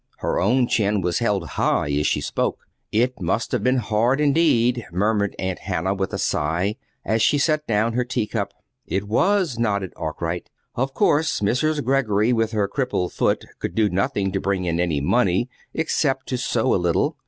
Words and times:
Her 0.17 0.39
own 0.39 0.65
chin 0.67 1.01
was 1.01 1.19
held 1.19 1.45
high 1.49 1.91
as 1.91 2.07
she 2.07 2.21
spoke. 2.21 2.65
"It 2.91 3.21
must 3.21 3.51
have 3.51 3.61
been 3.63 3.77
hard, 3.77 4.19
indeed," 4.19 4.83
murmured 4.91 5.35
Aunt 5.37 5.59
Hannah 5.59 5.93
with 5.93 6.11
a 6.11 6.17
sigh, 6.17 6.77
as 7.05 7.21
she 7.21 7.37
set 7.37 7.67
down 7.67 7.93
her 7.93 8.03
teacup. 8.03 8.51
"It 8.87 9.07
was," 9.07 9.59
nodded 9.59 9.93
Arkwright. 9.95 10.49
"Of 10.73 10.95
course 10.95 11.41
Mrs. 11.41 11.83
Greggory, 11.85 12.33
with 12.33 12.51
her 12.51 12.67
crippled 12.67 13.13
foot, 13.13 13.45
could 13.59 13.75
do 13.75 13.89
nothing 13.89 14.31
to 14.31 14.41
bring 14.41 14.65
in 14.65 14.79
any 14.79 15.01
money 15.01 15.47
except 15.71 16.27
to 16.29 16.37
sew 16.39 16.73
a 16.73 16.81
little. 16.81 17.15